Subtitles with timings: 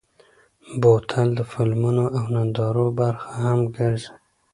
[0.81, 4.11] بوتل د فلمونو او نندارو برخه هم ګرځي.